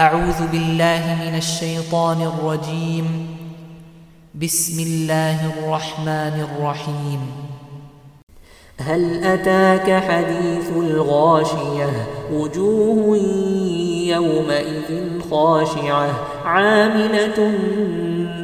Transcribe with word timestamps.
أعوذ 0.00 0.46
بالله 0.52 1.18
من 1.26 1.36
الشيطان 1.36 2.22
الرجيم. 2.22 3.36
بسم 4.34 4.82
الله 4.82 5.38
الرحمن 5.52 6.46
الرحيم. 6.48 7.20
هل 8.80 9.24
أتاك 9.24 10.02
حديث 10.02 10.70
الغاشية؟ 10.76 11.90
وجوه 12.32 13.16
يومئذ 14.06 15.20
خاشعة. 15.30 16.10
عاملة 16.44 17.52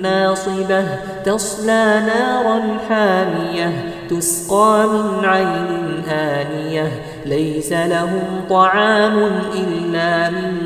ناصبة. 0.03 0.85
تصلى 1.25 2.03
نارا 2.07 2.79
حامية. 2.89 3.93
تسقى 4.11 4.87
من 4.89 5.25
عين 5.25 6.05
آنية 6.09 7.03
ليس 7.27 7.73
لهم 7.73 8.45
طعام 8.51 9.19
إلا 9.55 10.31
من 10.31 10.66